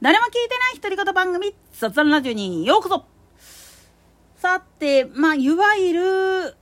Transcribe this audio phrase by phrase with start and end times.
[0.00, 3.04] 誰も聞いてない独り言番組、雑談ラジオにようこそ
[4.36, 6.56] さて、まあ、いわゆる、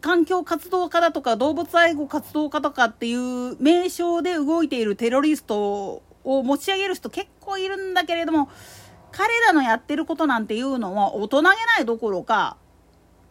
[0.00, 8.48] 環境活動家だとか動物愛護活動家とかっていう名称で動いているテロリストを持ち上げる人結構いるんだけれども、
[9.10, 12.58] 彼らのやってることなんていうのは大人げないどころか、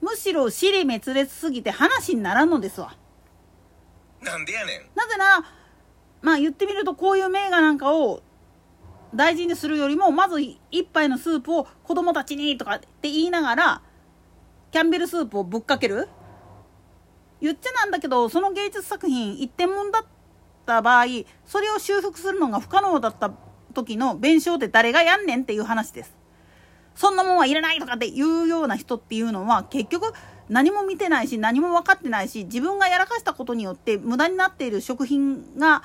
[0.01, 2.97] むしろ尻滅裂すぎて話にならんのですわ。
[4.21, 5.45] なんでやねんなぜなら、
[6.21, 8.21] まあ言ってみるとこういう名画なんかを
[9.15, 13.81] 大事にするよりもまず一杯のスープを子供たちにとかって言いながら
[14.71, 16.07] キャンベルスープをぶっかける
[17.41, 20.05] 言っちゃなんだけどその芸術作品一点物だっ
[20.65, 21.05] た場合
[21.45, 23.31] それを修復するのが不可能だった
[23.73, 26.15] 時の弁償って誰がやんねんっていう話です。
[26.95, 30.13] そんなもんはいらないとかっていうような人っていうのは結局
[30.47, 35.83] 何も見てないし何も分かってないし自分がやらかしたことによって無駄になっている食品が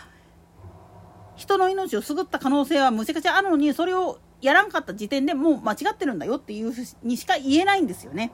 [1.41, 8.31] 人の命を救った可能性はむちゃくちゃあるのにそれをやらんかった時点でもう間違ってるんだよっていうふうにしか言えないんですよね。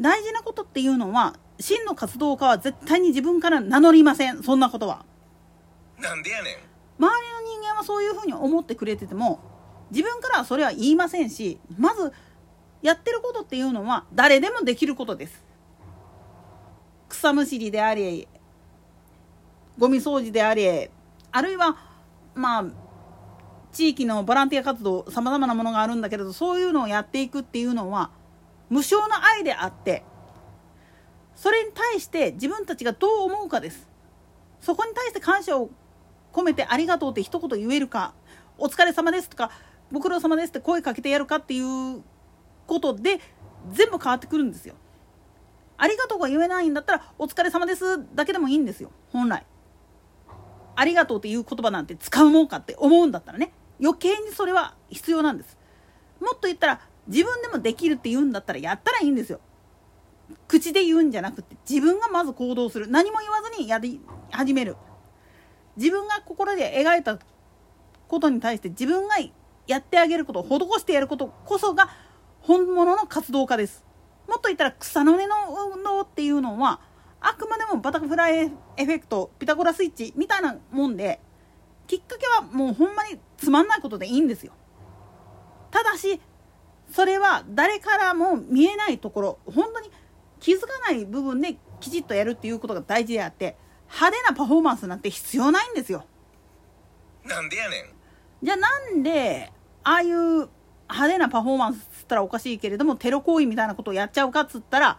[0.00, 5.04] 大事なことっていうのは真の活動家は絶対に自分から名乗りませんそんなことは。
[5.98, 6.60] なんでやねん周
[6.98, 9.38] りの人間はそういうふうに思ってくれてても
[9.90, 12.10] 自分からはそれは言いませんしまず
[12.80, 15.44] やってることっていうのは誰でもできることです。
[17.10, 18.26] 草むしりであり
[19.78, 20.90] ゴミ掃除であれ
[21.32, 21.76] あるいは
[22.34, 22.64] まあ
[23.72, 28.10] 地域のボランティア活動さまざまなものがあるんだけれどそういうのをやっていくっていうのは
[28.70, 30.04] 無償の愛であって
[31.34, 33.88] それに対して自分たちがどう思うかです。
[34.60, 35.68] そこに対して感謝を
[36.32, 38.14] 込めてありがとうって一言言えるか
[38.56, 39.50] お疲れ様ですとか
[39.92, 42.02] ご苦労様ですって声かけてやるかっていう
[42.66, 43.20] ことで
[43.72, 44.74] 全部変わってくるんですよ。
[45.76, 49.44] ありがとうが言えないんだったらお疲れ様ですだけでもいいんですよ本来。
[50.76, 53.52] ありがとうっていう言葉なんて使うもんかって思うんだったらね。
[53.80, 55.58] 余計にそれは必要なんです。
[56.20, 59.40] もっと言ったら自分でもできるって言うんだったらやったらいいんですよ。
[60.48, 62.88] 口で言うんじゃなくて自分がまず行動する。
[62.88, 64.76] 何も言わずにやり始める。
[65.76, 67.18] 自分が心で描いた
[68.08, 69.16] ことに対して自分が
[69.66, 71.90] やってあげることを施してやることこそが
[72.40, 73.84] 本物の活動家です。
[74.28, 75.34] もっと言ったら草の根の
[75.74, 76.80] 運動っていうのは
[77.26, 81.20] あくまでもバタフライエフェクトピタゴラスイッチみたいなもんで
[81.86, 84.52] きっかけはもうほんまにつまんないことでいいんですよ。
[85.70, 86.20] ただし
[86.92, 89.90] それは誰からも見えないところ本当に
[90.38, 96.04] 気づかない部分できちっとやるっていうことが大事であって派手なパフォーマンスなんて必要ないんですよ。
[97.24, 97.94] なんでやねん。
[98.42, 99.50] じゃあなんで
[99.82, 100.50] ああいう派
[101.08, 104.98] 手なパフォーマンスっつったらおかしいけれどもテロ行為みたいなことをやっちゃうかっつったら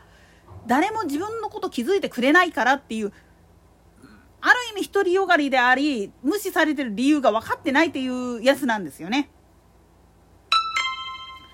[0.68, 3.14] 誰も自分のこと気づいてくれないからっていう
[4.42, 9.30] ある意味独りよがりであり無視されてる理由が分かってないっていうやつなんですよね。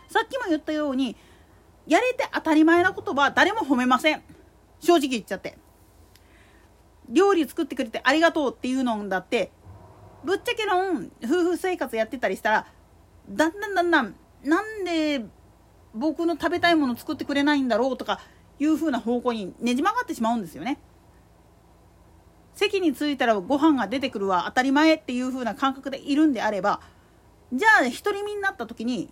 [0.10, 1.16] さっきも言ったように
[1.88, 4.22] やれて当たり前なことは誰も褒めません
[4.82, 5.58] 正直言っちゃって
[7.08, 9.52] 料理作ってくれてありがとうっていうのだって
[10.26, 12.68] ぶっちゃけ論夫婦生活やってたりしたら
[13.30, 15.24] だんだんだんだんなんで
[15.94, 18.20] 僕の食べたいもの作ってくれないんだろうとか
[18.62, 20.78] いうふうな方向にねじ曲がってしまうんですよね。
[22.54, 26.80] 席に着いたらご飯が出てくるは当たり前っていう風な感覚でいるんであれば
[27.52, 29.10] じゃあ独り身になった時に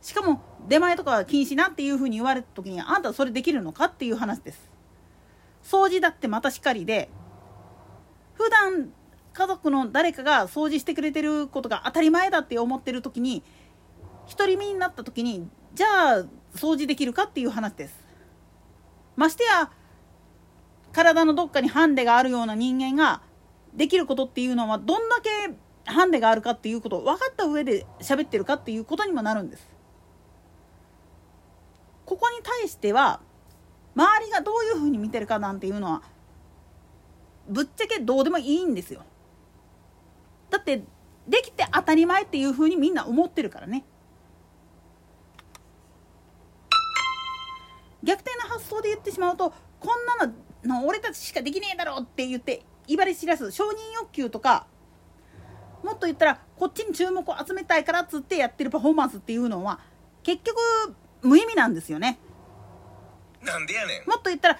[0.00, 4.70] しかも出前とか禁止なっていう風に言われた時にあんたそれできるのかっていう話です。
[5.62, 7.10] 掃除だってまたしかりで
[8.32, 8.90] 普段
[9.34, 13.42] 家族の誰かが掃除してくれてることが当たり前だって思ってる時に
[14.34, 18.07] 独り身になった時にじゃあ掃除できるかっていう話です。
[19.18, 19.68] ましてや
[20.92, 23.20] 体のどっかにハンデがあるような人間が
[23.74, 29.68] できることっていうのはどんだけハンデがあるかっていうことを分かった上で喋ってるかっていうことにもなるんです。
[32.06, 33.20] ここに対しては
[33.96, 36.02] 周りがどういうふうに見てるかなんていうのは
[37.48, 39.02] ぶっちゃけどうでもいいんですよ。
[40.48, 40.84] だって
[41.26, 43.84] できて当たり前っていうふうにみんな思ってるからね。
[48.68, 50.32] 想で言ってしまうとこんなの
[50.64, 54.66] の俺たちしかできねえだろうって言って威張り散らす承認欲求とか
[55.82, 59.78] もっと言ったらこっちに注目を集めたいからっつってやってるパフォーマンスっていうのは
[60.22, 60.58] 結局
[61.22, 62.18] 無意味なんですよね。
[63.42, 64.58] なんでやねんもっと言ったら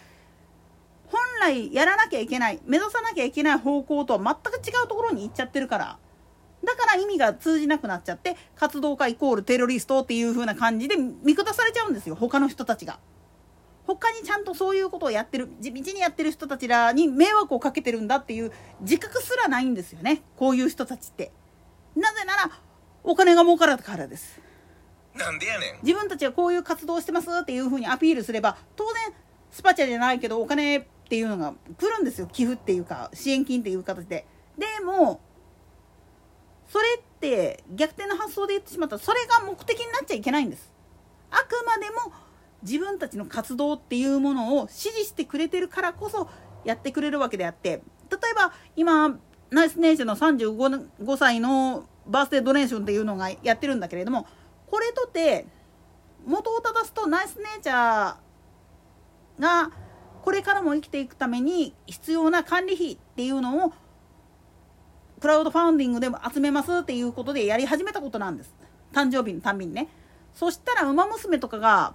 [1.11, 5.99] 本来やらなきゃいけない目指さなきゃいけない方向とは全く違うところに行っちゃってるから
[6.65, 12.99] だから意味が通じなくなっちゃって活動家イコールテロリストっていう風な感じで見下されちゃうんですよ他の人たちが。
[13.89, 18.53] 他にちゃんとそういうことをやってる地道にやってる人たちらに迷惑をかけてるんだっていう
[18.83, 20.21] 自覚すらないんですよね。
[20.37, 21.33] こういう人たちって。
[21.97, 22.51] なぜなら
[23.03, 24.43] お金が儲かるからです。
[25.15, 25.79] なんでやねん。
[25.83, 29.15] 自分たちはこういう活動をしてますっていうふうにアピールすれば当然
[29.51, 32.27] スパチャじゃないけどお金っていうのが来るんですよ。
[32.31, 34.27] 寄付っていうか支援金っていう形で。
[34.59, 35.19] でも
[36.69, 40.71] それって逆転の発想で言ってしまったらそれが目的になっちゃいけないんです。
[41.31, 42.28] あくまでも
[42.63, 46.29] 自分たちの活動っていうものを支持してくれてるからこそ
[46.65, 49.19] やってくれるわけであって例えば今
[49.51, 54.27] ナイスネイチャーの35歳のバースデードネーションっていうのがやってるんだけれども
[54.67, 55.47] これとて
[56.27, 59.71] 元を正すとナイスネイチャーが
[60.23, 63.73] これからも生きていくために必要な管理費っていうのを
[65.21, 68.55] クラウドファンディングでも集めますっていうことでやり始めたことなんです。
[68.93, 69.89] 誕生日のたんびにね。
[70.35, 71.95] そしたら「ウマ娘」とかが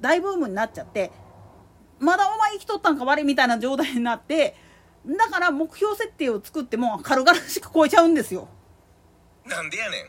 [0.00, 1.10] 大ブームになっちゃって
[1.98, 4.54] まだお前生きとったんか悪いみたいな状態になって
[5.06, 8.48] だから目標設定を作っても軽々しく超えちゃうんですよ
[9.46, 10.02] なんでやね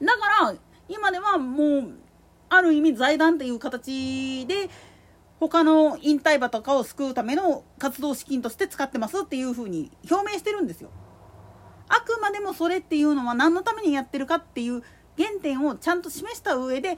[0.00, 0.54] んだから
[0.88, 1.92] 今ではもう
[2.48, 4.68] ある意味財団っていう形で
[5.40, 10.90] 他の引退馬とかを救うための活動資金として使ってますっていうふうに表明してるんですよ。
[11.88, 14.82] あくまでもそれっていうのは何のためにやってるかっていう
[15.18, 16.96] 原点をちゃんと示した上で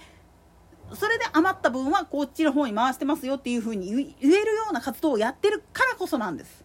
[0.94, 6.64] それで余った分はこっちの方に回してますよっていうふうに言えるような活動をやってるからこそなんです。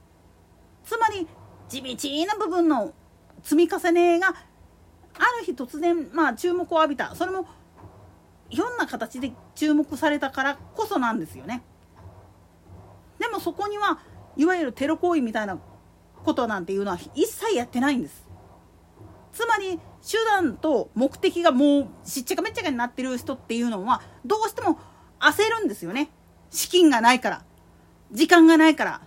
[0.84, 1.28] つまり
[1.68, 2.94] 地道な部分の
[3.44, 4.32] 積み重ねがあ
[5.40, 7.16] る日突然まあ注目を浴びた。
[7.16, 7.46] それも
[8.50, 11.62] ひょんな形で注目されたからこそなんですよね。
[13.20, 14.00] でもそこには
[14.36, 15.60] いわゆるテロ行為みたいな
[16.24, 18.28] ことなんていうのは一切やってないんです。
[19.32, 24.80] つまり手段と目的がもうしっちゃかめっちゃかになってる人っていうのはどうしても
[25.20, 26.10] 焦るんですよね。
[26.50, 27.44] 資金がないから。
[28.12, 29.02] 時間がないから。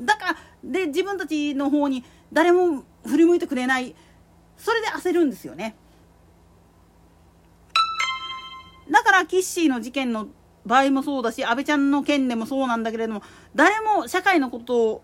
[0.00, 3.94] だからで自分たちの方に誰も振り向いてくれない。
[4.56, 5.76] それで焦るんですよね。
[8.90, 10.28] だからキッシーの事件の
[10.66, 13.22] 場合もそうだし安倍ちゃんの件でもそうなんだけれども
[13.54, 15.02] 誰も社会のことを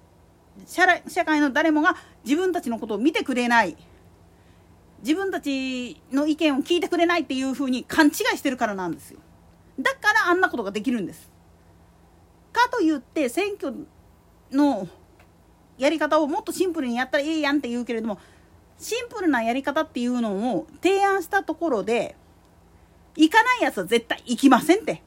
[0.67, 0.87] 社
[1.25, 3.77] 会の誰もが自分たちのことを見てくれない。
[5.01, 9.21] 自分たちの意見を聞いてくれないっていうふうに勘違いしてるからなんですよ。
[9.79, 11.31] だからあんなことができるんです。
[12.53, 13.75] かといって選挙
[14.51, 14.89] の
[15.79, 18.19] やり方をもっとシンプルにやったらいいやんって言うけれども
[18.79, 22.17] シンプルなやり方っていうのを提案したところで
[23.15, 25.03] 行かないやつは絶対行きませんって。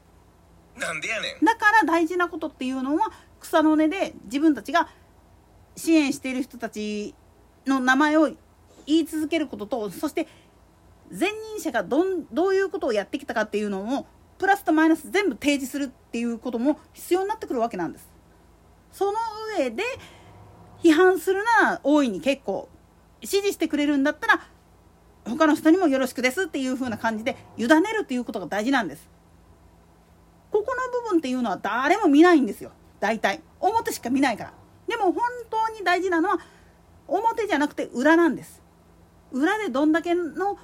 [0.76, 1.44] なんでやねん。
[1.44, 3.10] だから大事なことっていうのは
[3.40, 4.88] 草の根で自分たちが
[5.76, 7.14] 支援している人たち
[7.66, 8.30] の名前を
[8.86, 10.26] 言い続けることとそして
[11.10, 14.06] 前任者がどんどういうことをやってきたかっていうのを
[14.38, 18.08] プラスとマイナス全部提示するっていうことも必要になってくるわけなんです。
[18.92, 19.12] その
[19.58, 19.82] 上で
[20.82, 22.68] 批判するなら大いに結構
[23.22, 24.40] 支持してくれるんだったら
[25.24, 29.20] 他の人にもよろしくですっていう風な感じで委ねるっていうことが大事なんです。
[30.50, 34.52] ここの部分っていうのは誰も見ないんですよ大体表しか見ないから
[34.88, 36.38] でも本当に大事なのは
[37.06, 38.60] 表じゃなくて裏なんです
[39.32, 40.58] 裏でどんだけの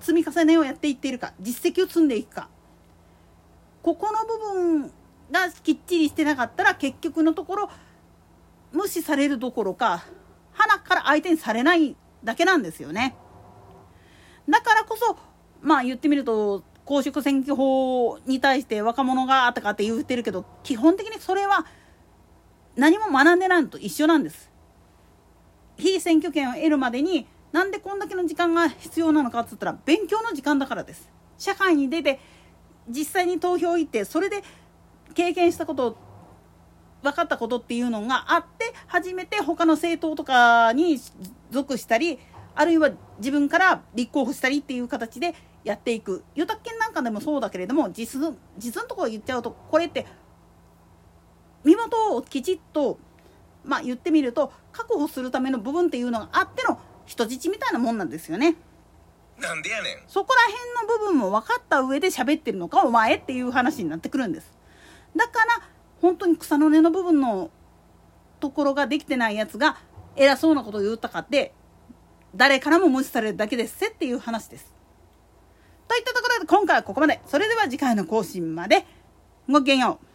[0.00, 2.48] 積み重ねをやっていっているか実績を積んでいくか。
[3.82, 4.92] ここの部分
[5.30, 7.70] がきっちりしてなかったら結局のところ
[8.72, 10.04] 無視されるどころか
[10.52, 13.14] 鼻から相手にされないだけなんですよね。
[14.48, 15.16] だからこそ
[15.60, 21.66] まあ言ってみると公職選挙法に対して若者がとかって言ってるけど基本的にそれは
[22.76, 24.50] 何も学んでないのと一緒なんです。
[25.76, 31.08] 非選挙権を得るまでになんでこんだけの時間が必要なのかっつったら勉強の時間だからです。
[31.38, 32.18] 社会に出て
[32.88, 34.42] 実際に投票行ってそれで
[35.14, 35.96] 経験したこと
[37.04, 40.98] 分かったことっていうのがあって初めて他の政党とかに
[41.52, 42.18] 属したり
[42.56, 46.24] あるいは自分から立候補したりっていう形でやっていく。
[46.34, 48.20] 与宅県なんかでもそうだけれども実
[48.58, 50.06] 実のところ言っちゃうとこれって
[51.62, 52.98] 身元をきちっと
[53.64, 58.56] まあ言ってみると確保するための部分っていうのがあっての人質みたいなもんなんですよね。
[59.38, 64.52] なんでやねんそこら辺の部分も分かった上で喋ってるのかお前っていう話になってくるんです。
[65.16, 65.68] だから
[66.00, 67.50] 本当に草の根の部分の
[68.40, 69.78] ところができてないやつが
[70.16, 71.52] 偉そうなことを言ったかって
[72.36, 74.72] 誰からも無視されるだけですせっていう話です。
[75.88, 77.20] といったところで今回はここまで。
[77.26, 78.86] それでは次回の更新まで。
[79.48, 80.13] ごきげんよう。